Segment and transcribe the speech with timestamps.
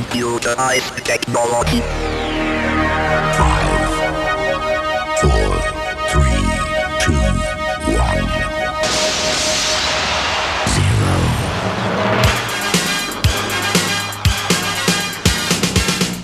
[0.00, 1.82] computerized technology.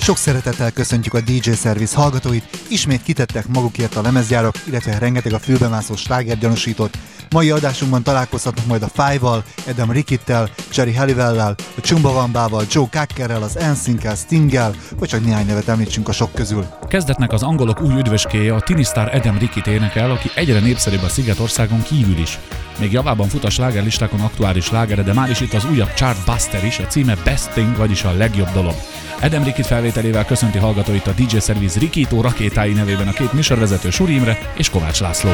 [0.06, 5.38] Sok szeretettel köszöntjük a DJ Service hallgatóit, ismét kitettek magukért a lemezgyárak, illetve rengeteg a
[5.38, 6.98] fülbemászó sláger gyanúsított.
[7.30, 13.56] Mai adásunkban találkozhatnak majd a Five-val, Adam Rickittel, Jerry Halliwell-lel, a Chumbawamba-val, Joe Cackerrel, az
[13.56, 16.66] Ensinkkel, Stinggel, vagy csak néhány nevet említsünk a sok közül.
[16.88, 21.82] Kezdetnek az angolok új üdvöskéje a Tinistar Adam Rickit énekel, aki egyre népszerűbb a Szigetországon
[21.82, 22.38] kívül is.
[22.78, 26.78] Még javában fut a slágerlistákon aktuális slágere, de már is itt az újabb Chartbuster is,
[26.78, 28.74] a címe Best Thing, vagyis a legjobb dolog.
[29.20, 34.14] Adam Rikit felvételével köszönti hallgatóit a DJ Service Rikító rakétái nevében a két műsorvezető Suri
[34.14, 35.30] Imre és Kovács László.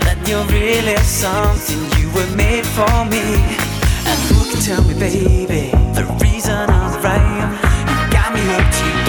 [0.00, 3.24] That you're really something you were made for me.
[4.06, 7.58] And who can tell me, baby, the reason I'm right?
[7.88, 8.99] You got me hooked, you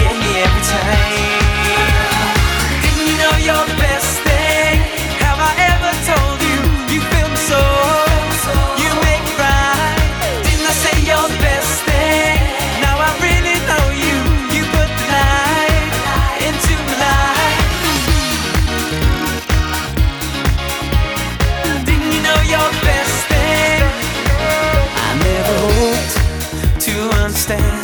[27.31, 27.81] understand.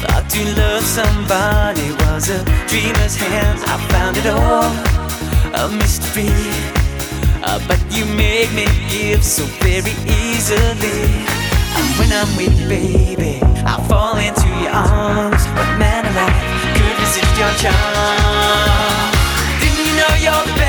[0.00, 4.68] Thought to love somebody was a dreamer's hands, I found it all
[5.56, 6.28] a mystery.
[7.42, 11.24] Uh, but you make me give so very easily.
[11.78, 15.42] And when I'm with you, baby, I fall into your arms.
[15.56, 19.12] What man alive could resist your charm?
[19.60, 20.67] Didn't you know you're the best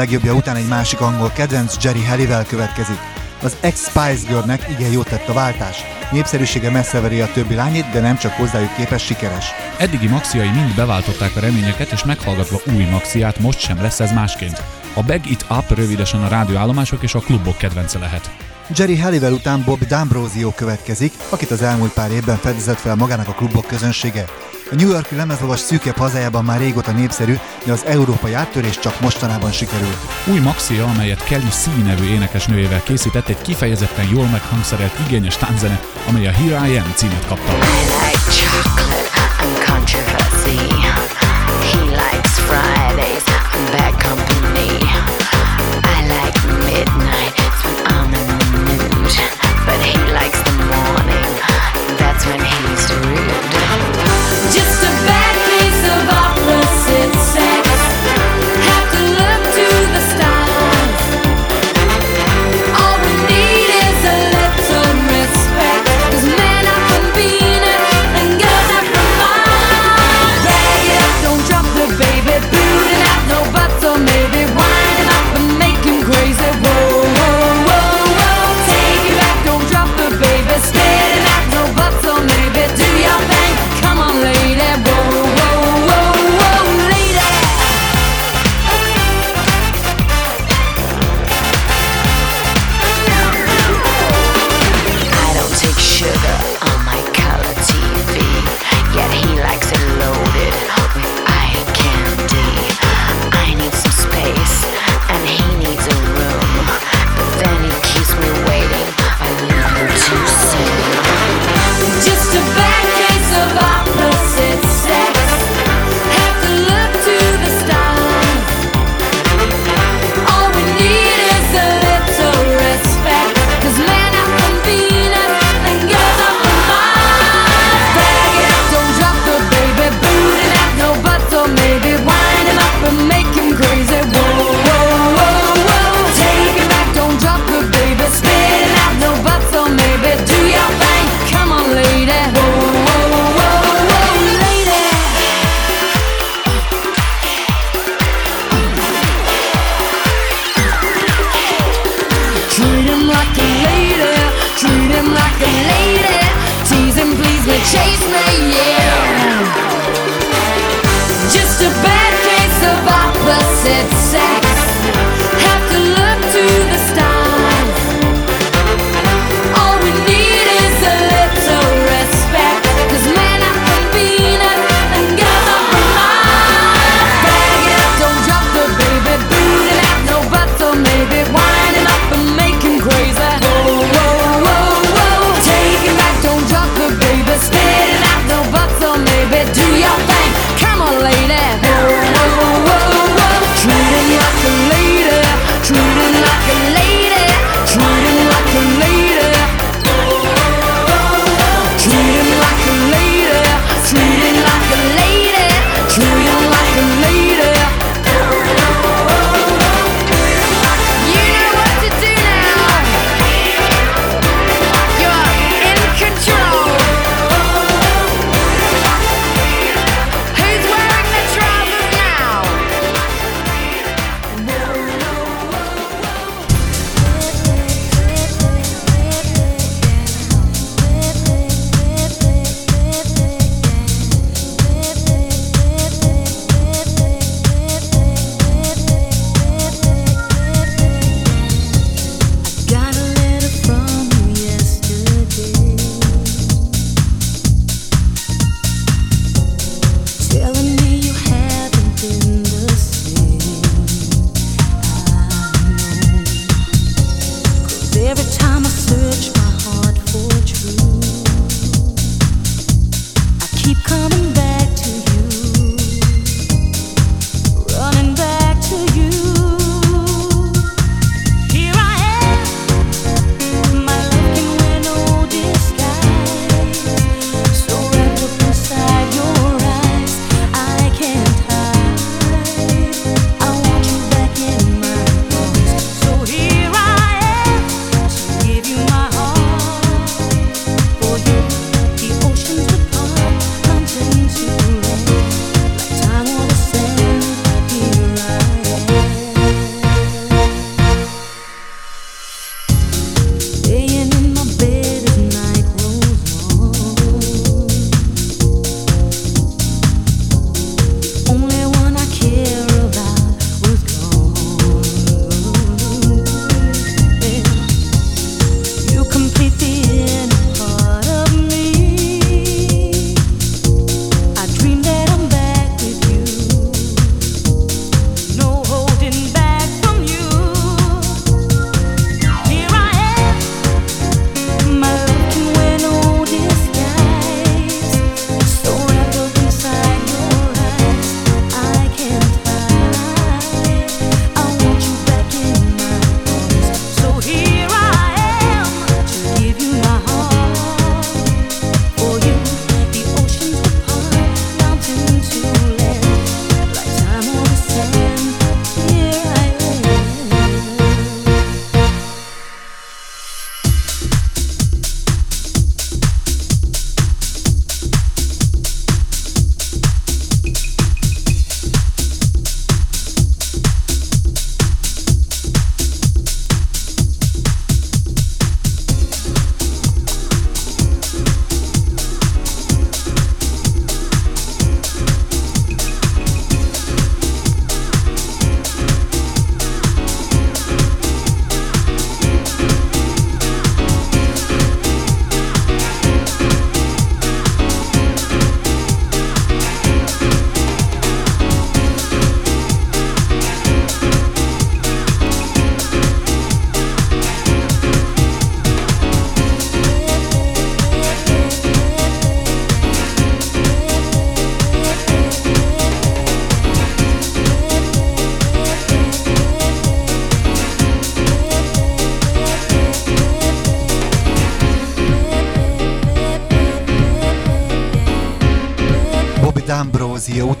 [0.00, 2.98] legjobbja után egy másik angol kedvenc Jerry Halliwell következik.
[3.42, 5.76] Az ex-Spice Girlnek igen jót tett a váltás.
[6.10, 9.46] Népszerűsége messze veri a többi lányét, de nem csak hozzájuk képes sikeres.
[9.78, 14.62] Eddigi maxiai mind beváltották a reményeket, és meghallgatva új maxiát most sem lesz ez másként.
[14.94, 18.30] A Bag It Up rövidesen a rádióállomások és a klubok kedvence lehet.
[18.76, 23.34] Jerry Halliwell után Bob D'Ambrosio következik, akit az elmúlt pár évben fedezett fel magának a
[23.34, 24.24] klubok közönsége.
[24.72, 29.52] A New Yorki lemezlovas szűkebb hazájában már régóta népszerű, de az európai áttörés csak mostanában
[29.52, 29.96] sikerült.
[30.26, 36.26] Új maxia, amelyet Kelly C nevű énekesnőjével készített, egy kifejezetten jól meghangszerelt igényes tánzene, amely
[36.26, 37.52] a Here I Am címet kapta.
[37.52, 38.89] I like chocolate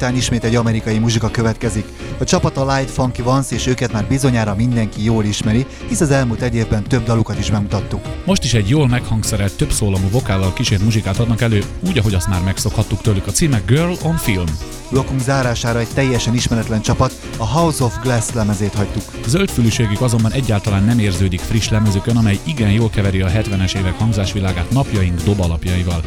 [0.00, 1.84] után ismét egy amerikai muzsika következik.
[2.18, 6.10] A csapat a Light Funky Vans, és őket már bizonyára mindenki jól ismeri, hisz az
[6.10, 8.00] elmúlt egy évben több dalukat is bemutattuk.
[8.24, 12.28] Most is egy jól meghangszerelt, több szólamú vokállal kísért muzsikát adnak elő, úgy, ahogy azt
[12.28, 13.26] már megszokhattuk tőlük.
[13.26, 14.44] A címe Girl on Film.
[14.90, 19.02] Blokkunk zárására egy teljesen ismeretlen csapat, a House of Glass lemezét hagytuk.
[19.26, 24.70] Zöldfülűségük azonban egyáltalán nem érződik friss lemezükön, amely igen jól keveri a 70-es évek hangzásvilágát
[24.70, 26.00] napjaink dobalapjaival.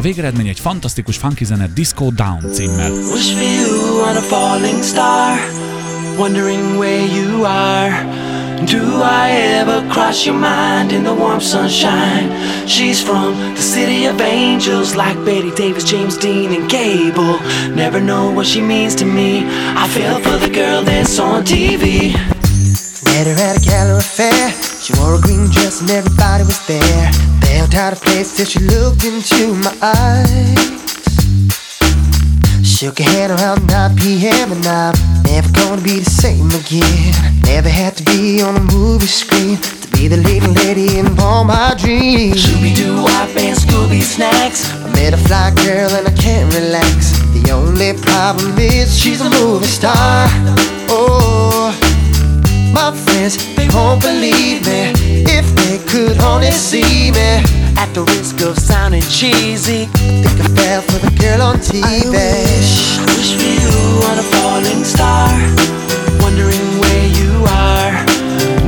[0.00, 2.90] A végeredmény egy fantasztikus funky zene Disco Down címmel.
[2.90, 5.38] Wish for you on a falling star,
[6.18, 8.06] wondering where you are.
[8.64, 9.30] Do I
[9.60, 12.30] ever cross your mind in the warm sunshine?
[12.66, 17.38] She's from the city of angels, like Betty Davis, James Dean, and Gable.
[17.74, 19.44] Never know what she means to me.
[19.76, 22.12] I fell for the girl that's on TV.
[23.04, 24.69] Met her at a gala affair.
[24.80, 27.12] She wore a green dress and everybody was there.
[27.42, 30.80] Felt out of place till she looked into my eyes.
[32.64, 34.52] Shook her hand around 9 p.m.
[34.52, 34.94] and I'm
[35.24, 37.12] never gonna be the same again.
[37.44, 41.44] Never had to be on a movie screen to be the leading lady in all
[41.44, 42.46] my dreams.
[42.46, 44.72] Scooby Doo, Wop, and Scooby Snacks.
[44.72, 47.20] I met a fly girl and I can't relax.
[47.36, 50.26] The only problem is she's a movie star.
[50.88, 51.68] Oh,
[52.72, 53.09] my they
[53.74, 54.92] won't believe me
[55.26, 57.42] if they could only see me.
[57.76, 59.86] At the risk of sounding cheesy,
[60.22, 61.82] Think I fell for the girl on TV.
[61.84, 63.72] I wish, I wish for you
[64.10, 65.28] on a falling star,
[66.20, 67.92] wondering where you are.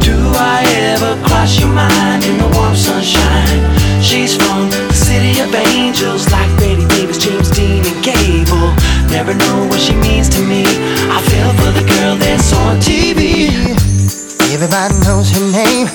[0.01, 3.61] Do I ever cross your mind in the warm sunshine?
[4.03, 8.73] She's from the city of angels, like Betty Davis, James Dean, and Gable.
[9.13, 10.65] Never know what she means to me.
[11.13, 13.92] I fell for the girl that's on TV.
[14.63, 15.89] Everybody knows her name.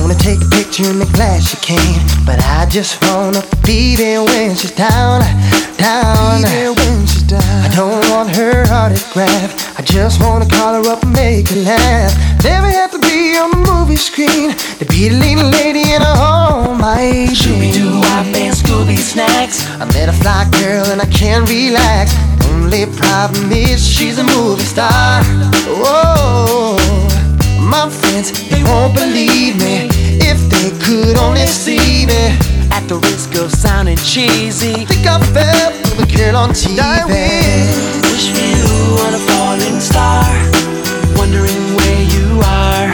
[0.00, 2.00] Wanna take a picture in the glass she came.
[2.24, 5.20] But I just wanna be there when she's down,
[5.76, 6.40] down.
[6.40, 7.44] Be there when she's down.
[7.44, 9.78] I don't want her autograph.
[9.78, 12.16] I just wanna call her up and make her laugh.
[12.42, 16.16] Never have to be on the movie screen to be the leading lady in a
[16.16, 16.80] home.
[16.80, 19.68] My Scooby Doo, Wop, and Scooby Snacks.
[19.78, 22.16] I met a fly girl and I can't relax.
[22.48, 25.22] Only problem is she's a movie star.
[25.68, 26.78] Whoa,
[27.64, 29.88] my friends, they won't believe me
[30.20, 32.36] if they could only see me.
[32.70, 36.82] At the risk of sounding cheesy, Think I fell for the girl on TV.
[38.10, 38.68] wish for you
[39.06, 40.24] on a falling star,
[41.16, 42.90] wondering where you are.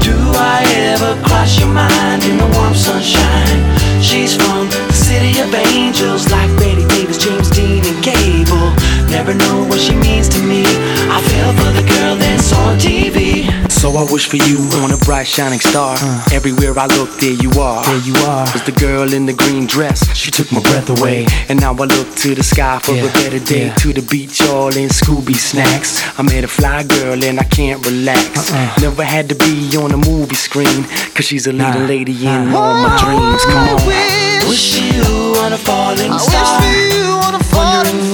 [0.00, 0.64] Do I
[0.94, 3.60] ever cross your mind in the warm sunshine?
[4.00, 8.70] She's from the city of angels, like Betty Davis, James Dean, and Gable.
[9.10, 10.62] Never know what she means to me.
[11.10, 13.49] I fell for the girl that's on TV.
[13.70, 15.96] So I wish for you on a bright shining star.
[15.98, 16.24] Uh.
[16.32, 17.82] Everywhere I look, there you are.
[17.84, 18.44] There you are.
[18.52, 20.04] Was the girl in the green dress?
[20.14, 21.26] She took my breath away.
[21.48, 23.72] And now I look to the sky for a better day.
[23.78, 26.02] To the beach, all in Scooby snacks.
[26.18, 28.52] I met a fly girl and I can't relax.
[28.52, 28.80] Uh-uh.
[28.82, 30.84] Never had to be on a movie screen.
[31.14, 33.44] Cause she's a leading lady in all my oh, dreams.
[33.44, 34.48] Come on.
[34.48, 36.79] Wish for you on a falling I wish star.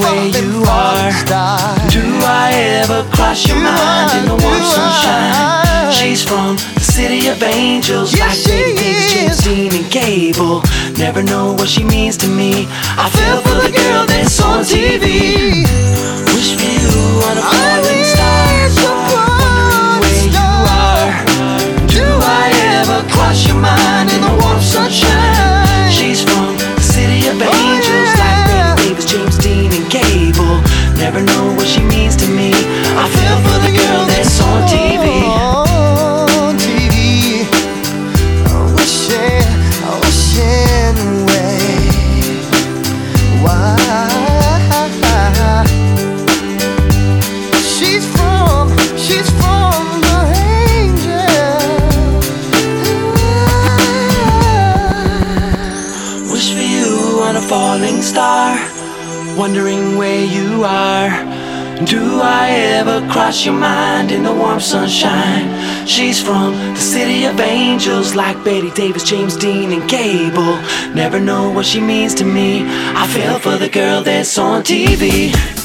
[0.06, 1.10] Where you are.
[1.90, 5.92] Do I ever cross your mind in the warm sunshine?
[5.92, 9.44] She's from the city of angels, Yes, like she Davis, James is.
[9.44, 10.62] Dean, and Gable.
[10.98, 12.66] Never know what she means to me.
[12.98, 15.64] I fell for the girl that's on TV.
[16.34, 16.92] Wish for you
[17.28, 18.25] on a falling star.
[31.06, 31.45] Never know
[60.64, 61.10] are.
[61.84, 62.48] Do I
[62.78, 65.86] ever cross your mind in the warm sunshine?
[65.86, 70.56] She's from the city of angels, like Betty Davis, James Dean, and Gable.
[70.94, 72.64] Never know what she means to me.
[72.66, 75.55] I fell for the girl that's on TV.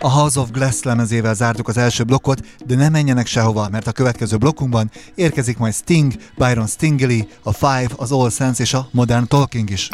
[0.00, 3.92] A House of Glass lemezével zártuk az első blokkot, de ne menjenek sehova, mert a
[3.92, 9.26] következő blokkunkban érkezik majd Sting, Byron Stingley, a Five, az All Sense és a Modern
[9.26, 9.88] Talking is.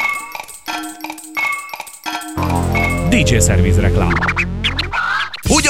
[3.09, 4.54] DJ Service reklám.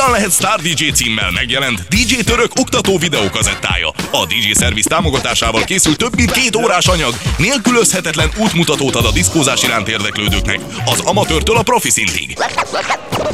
[0.04, 3.88] Hogyan lehet Star DJ címmel megjelent DJ Török oktató videókazettája?
[4.10, 9.62] A DJ Service támogatásával készült több mint két órás anyag, nélkülözhetetlen útmutatót ad a diszkózás
[9.62, 12.38] iránt érdeklődőknek, az amatőrtől a profi szintig.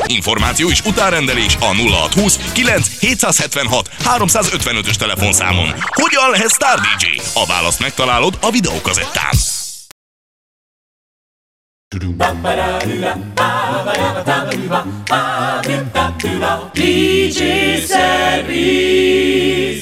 [0.06, 5.74] Információ és utárendelés a 0620 9 776 355-ös telefonszámon.
[5.86, 7.20] Hogyan lehet Star DJ?
[7.34, 9.59] A választ megtalálod a videókazettán.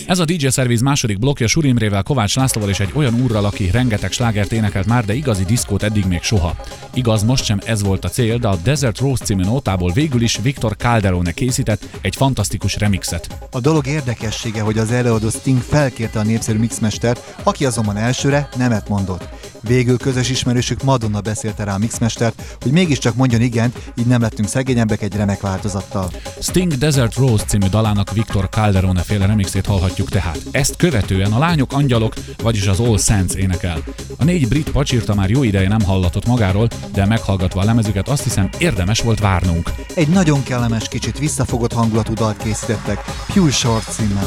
[0.07, 3.71] Ez a DJ Service második blokja Suri Imrével, Kovács Lászlóval és egy olyan úrral, aki
[3.71, 6.57] rengeteg slágert énekelt már, de igazi diszkót eddig még soha.
[6.94, 10.38] Igaz, most sem ez volt a cél, de a Desert Rose című nótából végül is
[10.42, 13.49] Viktor Calderone készített egy fantasztikus remixet.
[13.51, 18.88] A dolog érdekessége, hogy az előadó Sting felkérte a népszerű mixmestert, aki azonban elsőre nemet
[18.88, 19.29] mondott.
[19.61, 24.49] Végül közös ismerősük Madonna beszélte rá a mixmestert, hogy mégiscsak mondjon igent, így nem lettünk
[24.49, 26.11] szegényebbek egy remek változattal.
[26.40, 30.38] Sting Desert Rose című dalának Viktor Calderone féle remixét hallhatjuk tehát.
[30.51, 33.83] Ezt követően a lányok angyalok, vagyis az All Saints énekel.
[34.18, 38.23] A négy brit pacsírta már jó ideje nem hallatott magáról, de meghallgatva a lemezüket azt
[38.23, 39.71] hiszem érdemes volt várnunk.
[39.94, 44.27] Egy nagyon kellemes, kicsit visszafogott hangulatú dalt készítettek, Pure Short címmel.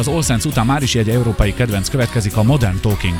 [0.00, 3.18] az All Saints után már is egy európai kedvenc következik a Modern Talking.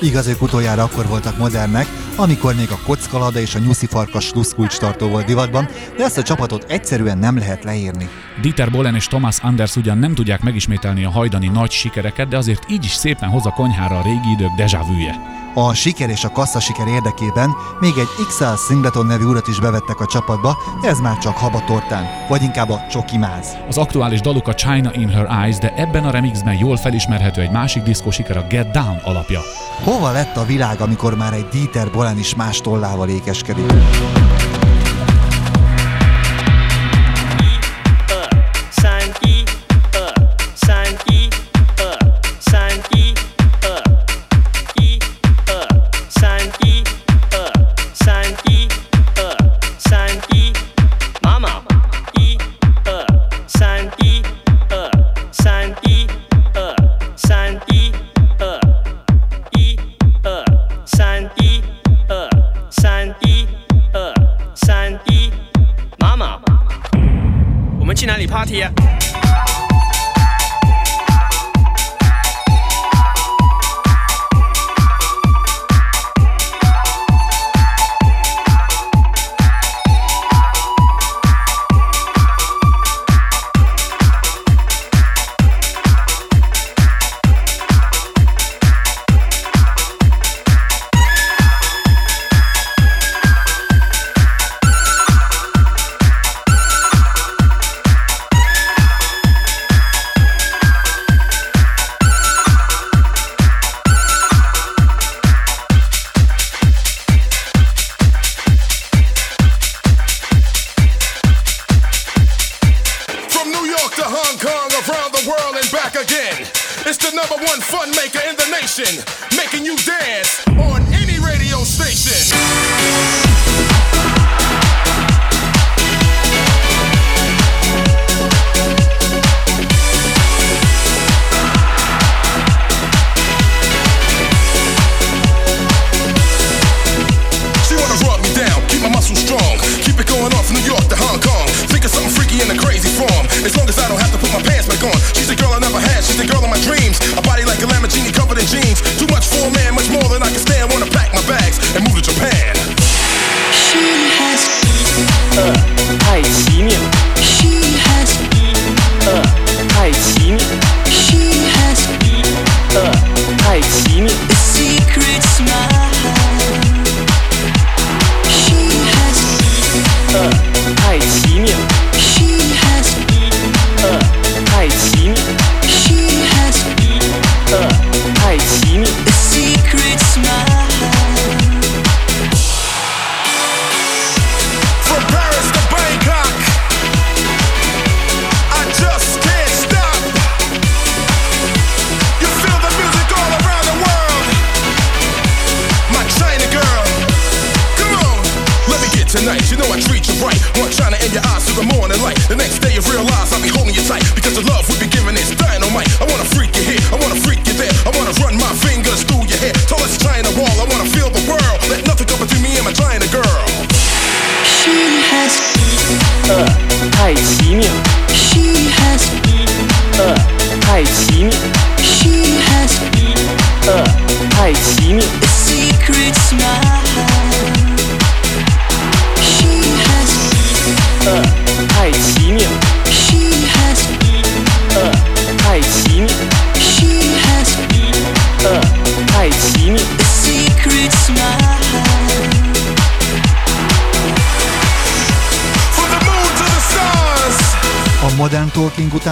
[0.00, 4.76] Igaz, ők utoljára akkor voltak modernek, amikor még a kockalada és a nyuszi farkas sluszkulcs
[4.76, 8.08] tartó volt divatban, de ezt a csapatot egyszerűen nem lehet leírni.
[8.40, 12.70] Dieter Bohlen és Thomas Anders ugyan nem tudják megismételni a hajdani nagy sikereket, de azért
[12.70, 15.43] így is szépen hoz a konyhára a régi idők déjà vűje.
[15.56, 20.00] A siker és a kassza siker érdekében még egy XL Singleton nevű urat is bevettek
[20.00, 23.56] a csapatba, de ez már csak habatortán, vagy inkább a csoki máz.
[23.68, 27.50] Az aktuális daluk a China in Her Eyes, de ebben a remixben jól felismerhető egy
[27.50, 29.40] másik diszkó siker a Get Down alapja.
[29.84, 33.72] Hova lett a világ, amikor már egy Dieter Bolen is más tollával ékeskedik?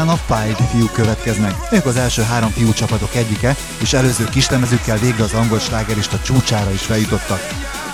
[0.03, 1.55] Után a Five fiúk következnek.
[1.71, 6.73] Ők az első három fiú csapatok egyike, és előző kislemezükkel végre az angol slágerista csúcsára
[6.73, 7.41] is feljutottak.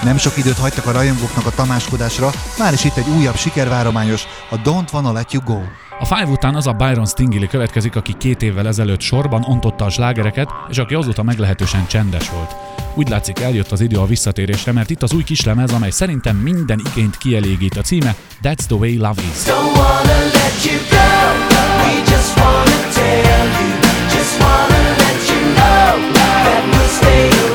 [0.02, 4.60] Nem sok időt hagytak a rajongóknak a tamáskodásra, már is itt egy újabb sikervárományos, a
[4.60, 5.60] Don't Wanna Let You Go.
[6.00, 9.90] A Five után az a Byron Stingili következik, aki két évvel ezelőtt sorban ontotta a
[9.90, 12.54] slágereket, és aki azóta meglehetősen csendes volt.
[12.94, 16.82] Úgy látszik eljött az idő a visszatérésre, mert itt az új kislemez, amely szerintem minden
[16.90, 17.76] igényt kielégít.
[17.76, 19.42] A címe That's the Way Love Is.
[19.44, 20.37] Don't wanna
[27.00, 27.47] stay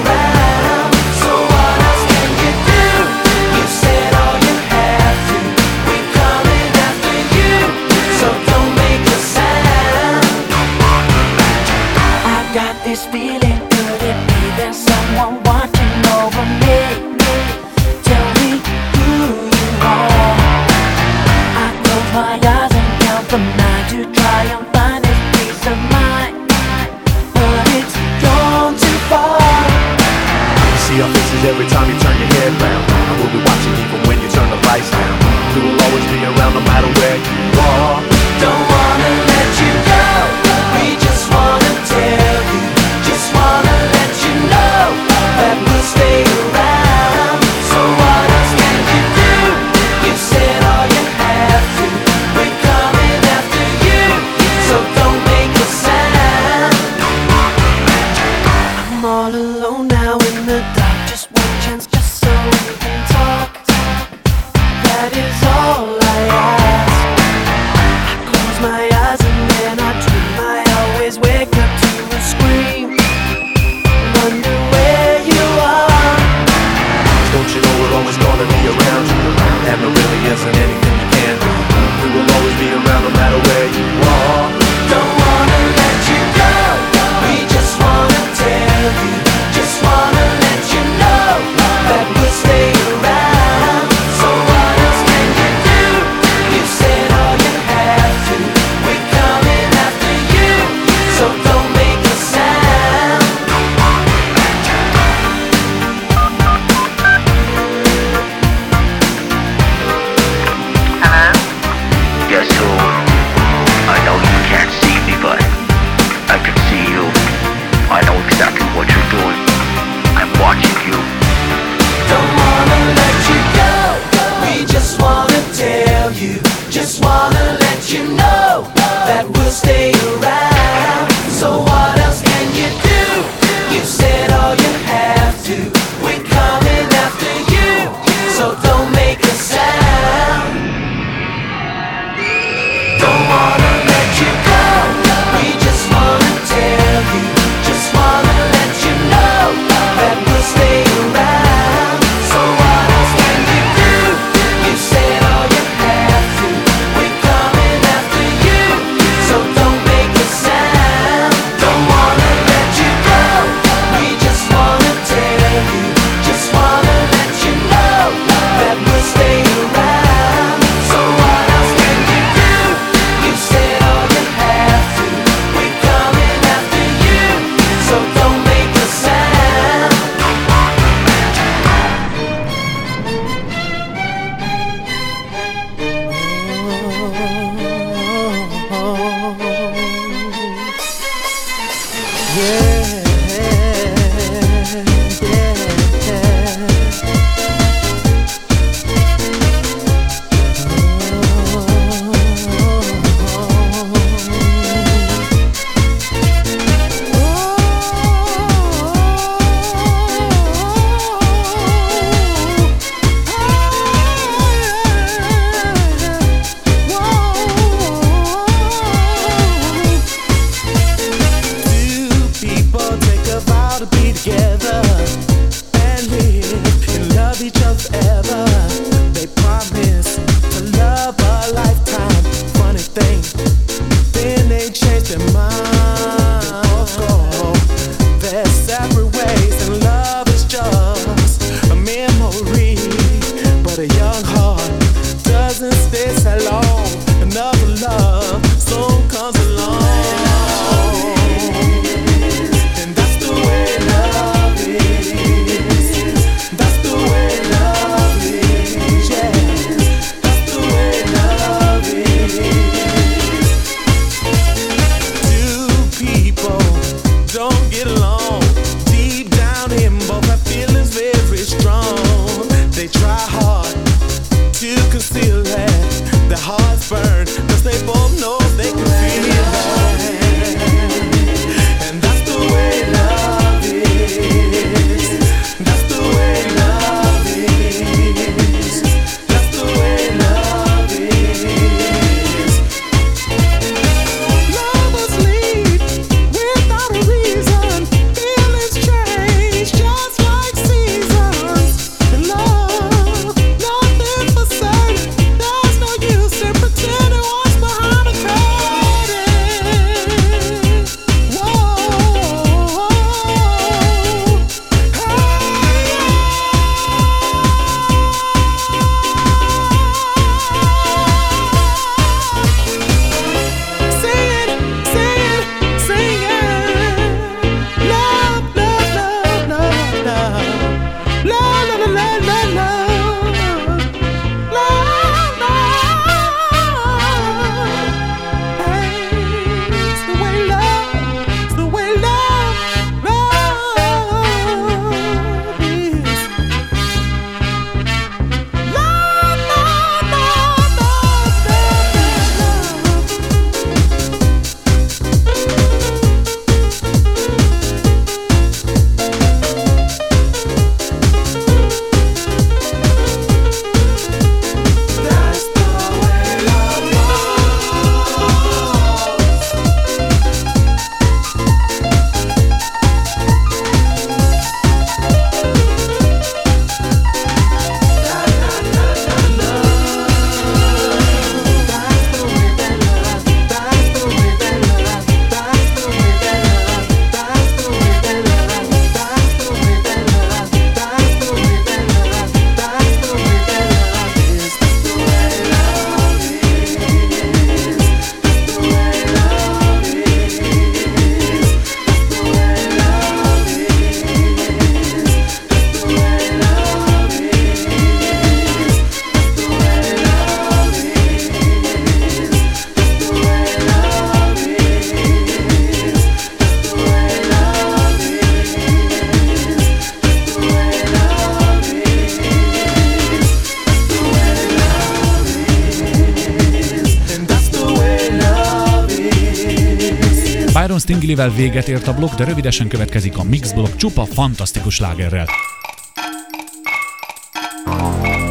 [431.24, 435.28] Stinglivel véget ért a blokk, de rövidesen következik a Mix blokk csupa fantasztikus lágerrel.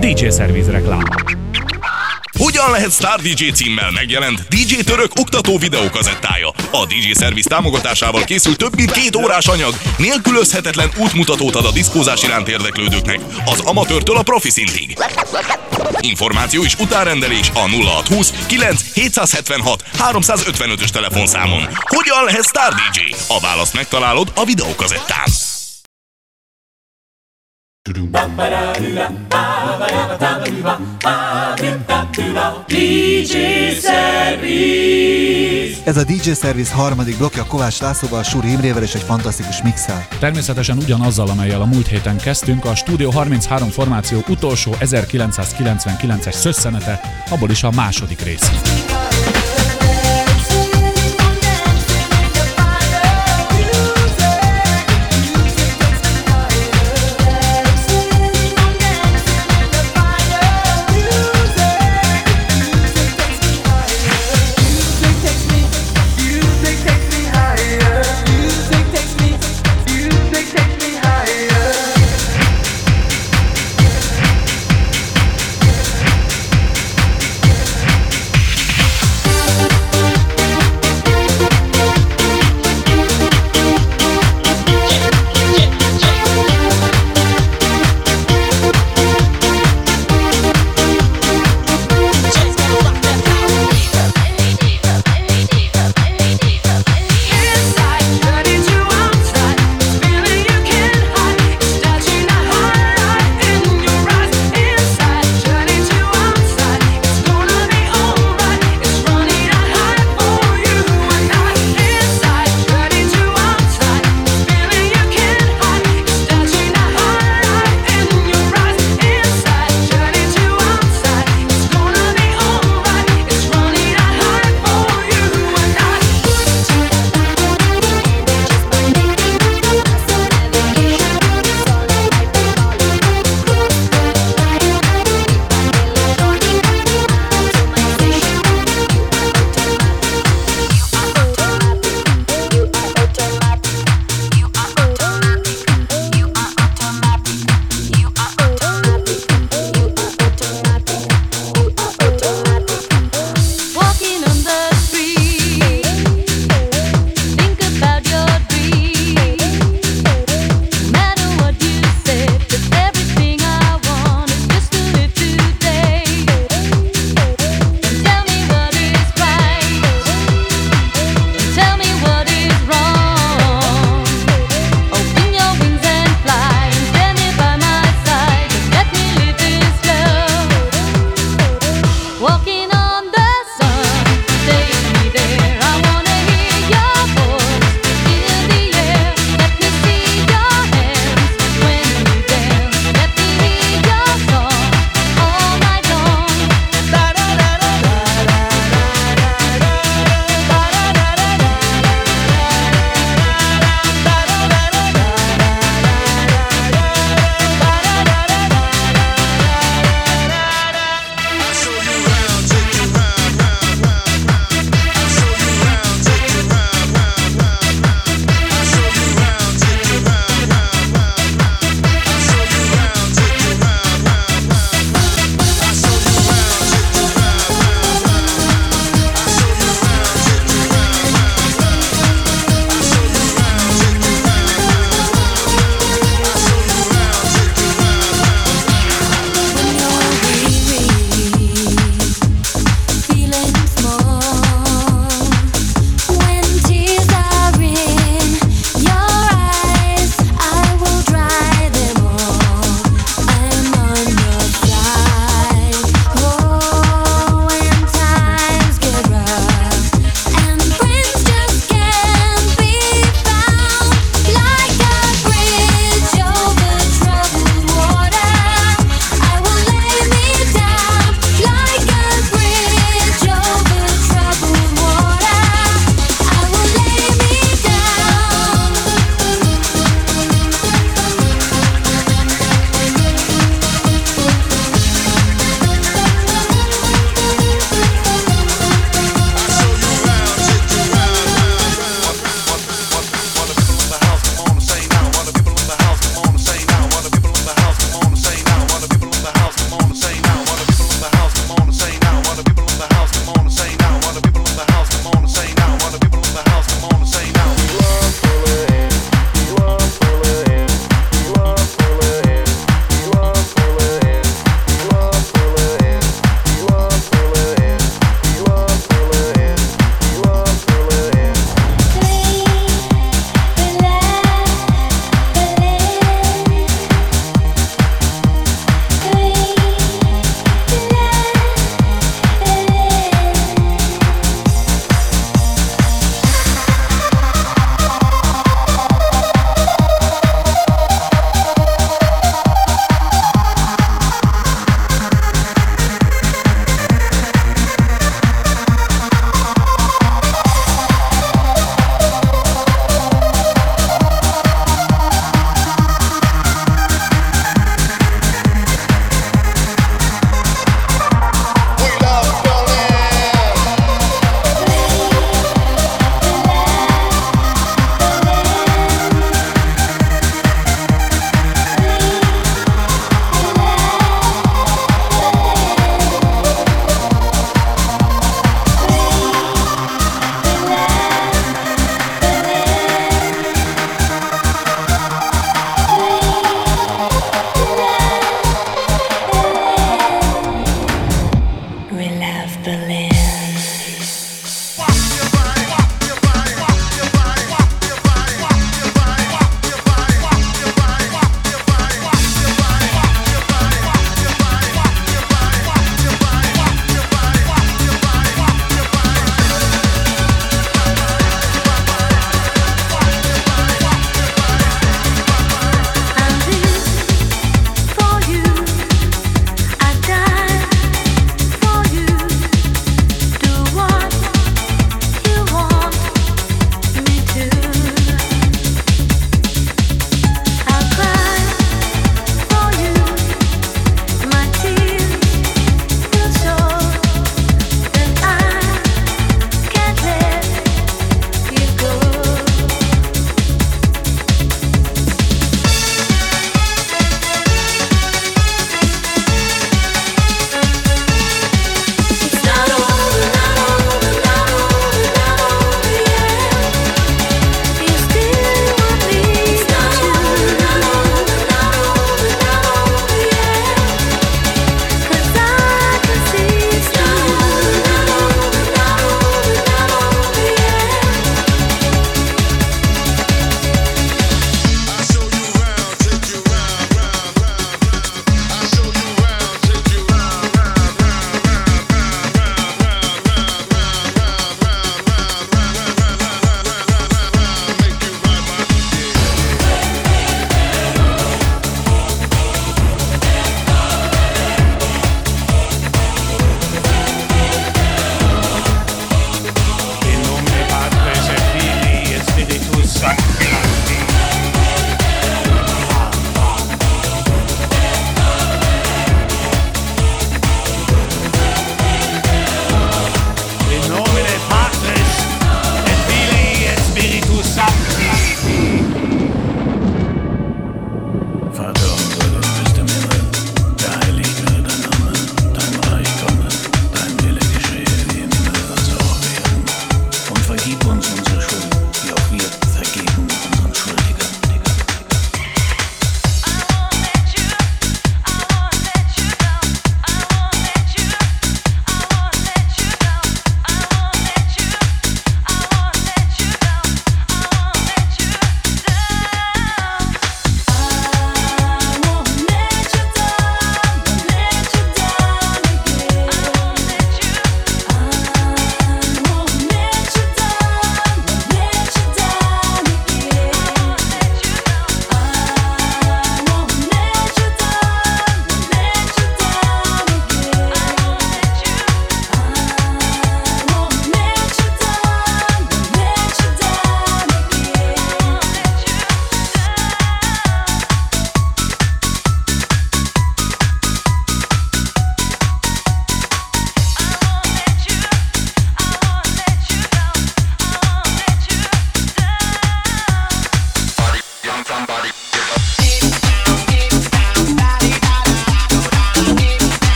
[0.00, 1.02] DJ Service reklám.
[2.38, 6.43] Hogyan lehet Star DJ címmel megjelent DJ Török oktató videókazettája?
[6.74, 12.22] A DJ Service támogatásával készült több mint két órás anyag, nélkülözhetetlen útmutatót ad a diszkózás
[12.22, 14.98] iránt érdeklődőknek, az amatőrtől a profi szintig.
[16.00, 21.68] Információ és utárendelés a 0620 9 776 355-ös telefonszámon.
[21.80, 23.14] Hogyan lehet Star DJ?
[23.28, 25.43] A választ megtalálod a videókazettán.
[32.66, 33.32] DJ
[33.80, 35.82] Service.
[35.84, 40.06] Ez a DJ Service harmadik blokja Kovács Lászlóval, Súri Imrével és egy fantasztikus mixel.
[40.18, 47.50] Természetesen ugyanazzal, amelyel a múlt héten kezdtünk, a Studio 33 formáció utolsó 1999-es szösszenete, abból
[47.50, 48.50] is a második rész.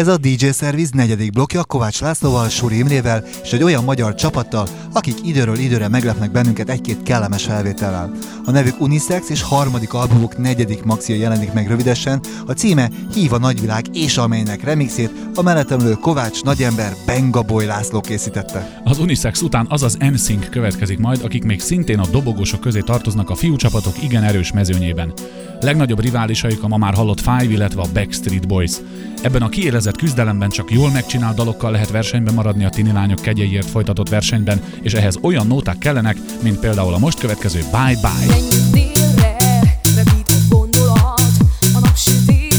[0.00, 4.68] Ez a DJ Service negyedik blokja Kovács Lászlóval, Suri Imrével és egy olyan magyar csapattal,
[4.92, 8.12] akik időről időre meglepnek bennünket egy-két kellemes felvétellel.
[8.44, 13.38] A nevük Unisex és harmadik albumuk negyedik maxia jelenik meg rövidesen, a címe Hív a
[13.38, 18.80] nagyvilág és amelynek remixét a mellettemlő Kovács nagyember Benga Boy László készítette.
[18.84, 23.30] Az Unisex után az az NSYNC következik majd, akik még szintén a dobogósok közé tartoznak
[23.30, 25.12] a fiúcsapatok igen erős mezőnyében.
[25.60, 28.72] Legnagyobb riválisaik a ma már hallott Five, illetve a Backstreet Boys.
[29.22, 33.70] Ebben a kiélezett küzdelemben csak jól megcsinált dalokkal lehet versenyben maradni a tini lányok kegyeiért
[33.70, 38.36] folytatott versenyben, és ehhez olyan nóták kellenek, mint például a most következő Bye Bye.
[38.72, 39.36] Délre,
[41.74, 42.49] a napsütésbe,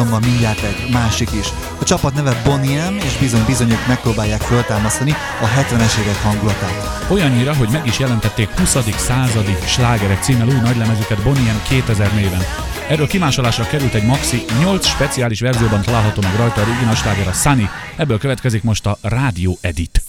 [0.00, 1.46] azonban mindjárt egy másik is.
[1.80, 7.06] A csapat neve Boniem, és bizony bizonyok megpróbálják föltámasztani a 70-es évek hangulatát.
[7.10, 8.76] Olyannyira, hogy meg is jelentették 20.
[8.96, 12.40] századi slágerek címmel új nagylemezüket Boniem 2000 néven.
[12.88, 17.68] Erről kimásolásra került egy maxi, 8 speciális verzióban található meg rajta a régi a Sunny,
[17.96, 20.02] ebből következik most a Radio Edit.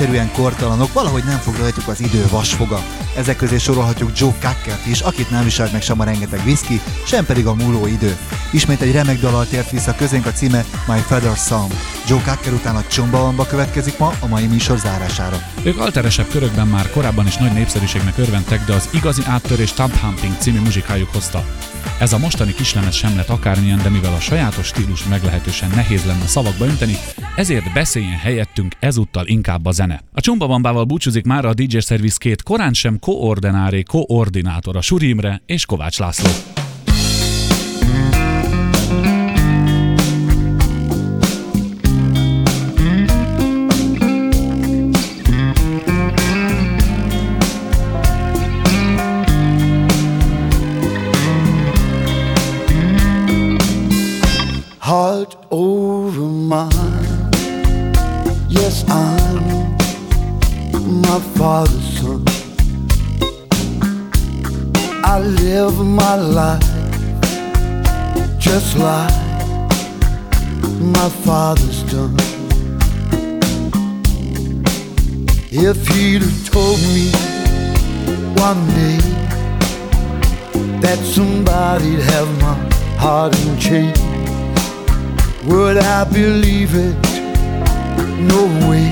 [0.00, 2.82] Egyszerűen kortalanok, valahogy nem fog rajtuk az idő vasfoga.
[3.16, 7.26] Ezek közé sorolhatjuk Joe Cockert is, akit nem viselt meg sem a rengeteg whisky, sem
[7.26, 8.16] pedig a múló idő.
[8.50, 11.72] Ismét egy remek dalal tért vissza közénk a címe My Feather Song.
[12.08, 15.42] Joe Cocker után a Csombaomba következik ma a mai műsor zárására.
[15.62, 20.36] Ők alteresebb körökben már korábban is nagy népszerűségnek örventek, de az igazi áttörés Thumb Humping
[20.38, 21.44] című muzsikájuk hozta.
[21.98, 26.26] Ez a mostani kislemez sem lett akármilyen, de mivel a sajátos stílus meglehetősen nehéz lenne
[26.26, 26.98] szavakba önteni,
[27.38, 30.00] ezért beszéljen helyettünk ezúttal inkább a zene.
[30.12, 35.66] A Csumbabambával búcsúzik már a DJ Service két korán sem koordinári koordinátor a Surimre és
[35.66, 36.30] Kovács László.
[78.48, 78.96] one day
[80.80, 82.54] that somebody'd have my
[83.02, 84.00] heart in chains.
[85.44, 86.96] Would I believe it?
[88.32, 88.88] No way.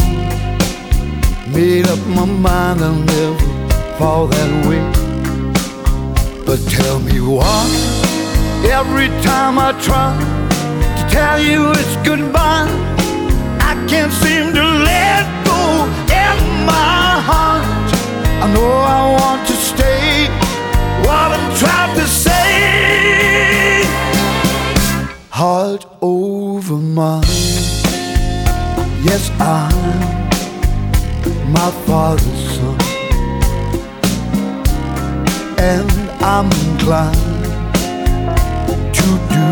[1.56, 3.48] Made up my mind I'll never
[3.98, 4.84] fall that way.
[6.44, 7.62] But tell me why.
[8.78, 10.12] Every time I try
[10.98, 12.68] to tell you it's goodbye,
[13.70, 15.60] I can't seem to let go
[16.24, 16.36] in
[16.72, 17.65] my heart.
[18.46, 20.28] I know I want to stay.
[21.04, 23.82] What I'm trying to say.
[25.30, 27.26] Heart over mind.
[29.02, 29.74] Yes, I'm
[31.50, 32.78] my father's son.
[35.58, 35.90] And
[36.22, 37.44] I'm inclined
[38.98, 39.46] to do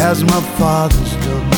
[0.00, 1.57] as my father's done.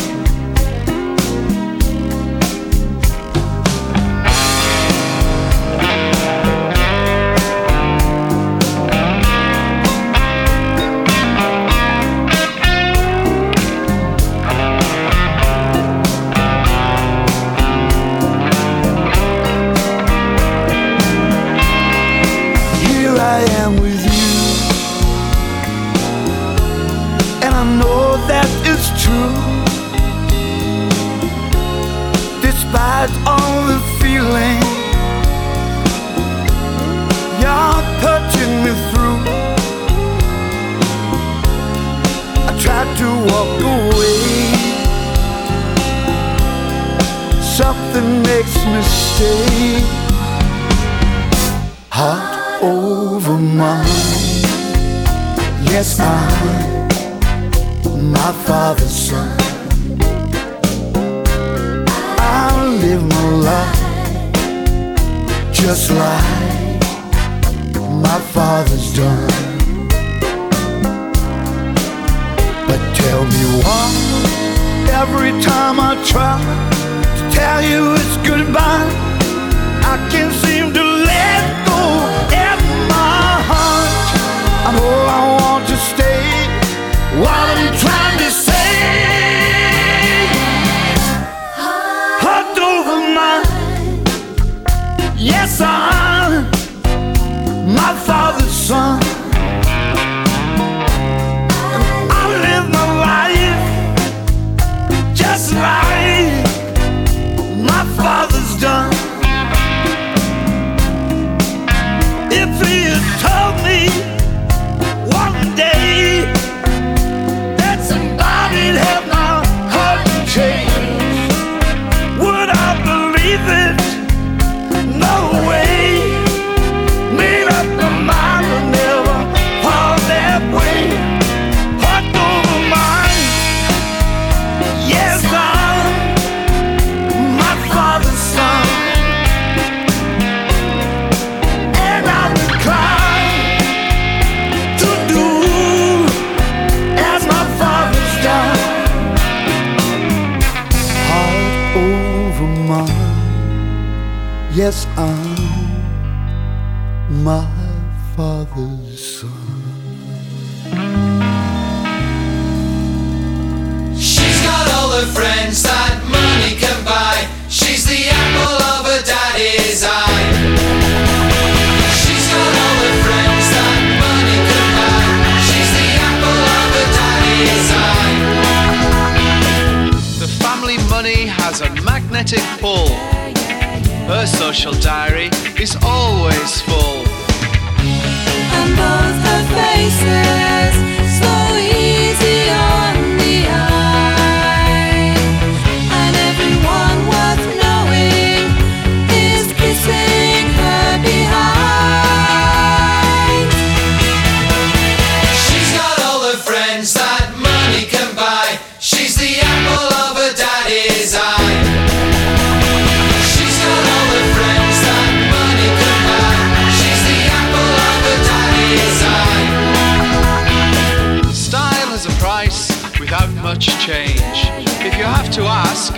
[223.61, 224.49] much change.
[224.87, 225.93] If you have to ask,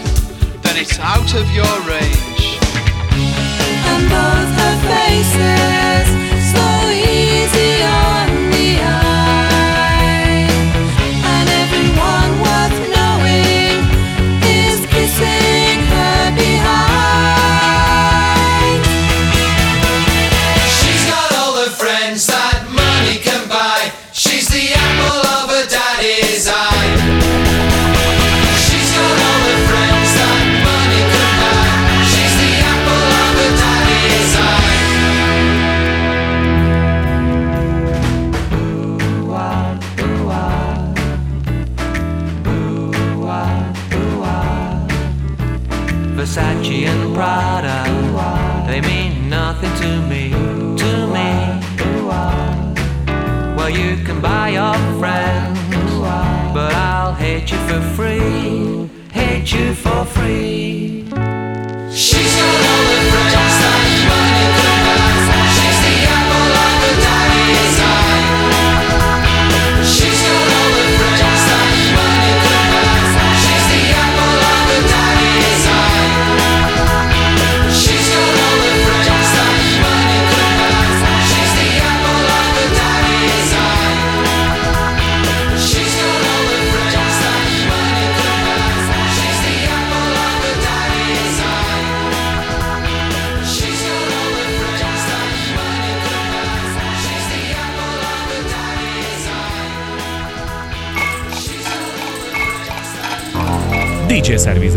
[0.63, 2.59] then it's out of your range.
[3.87, 6.32] And both her faces.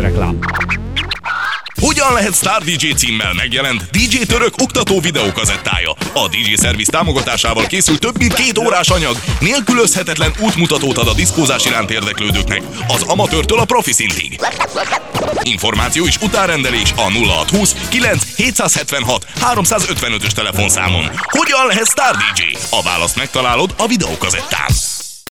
[0.05, 0.39] reklám.
[1.81, 5.91] Hogyan lehet Star DJ címmel megjelent DJ Török oktató videókazettája?
[6.13, 11.65] A DJ Service támogatásával készült több mint két órás anyag, nélkülözhetetlen útmutatót ad a diszkózás
[11.65, 14.39] iránt érdeklődőknek, az amatőrtől a profi szintig.
[15.41, 21.09] Információ és utárendelés a 0620 9 776 355-ös telefonszámon.
[21.21, 22.57] Hogyan lehet Star DJ?
[22.69, 24.94] A választ megtalálod a videókazettán.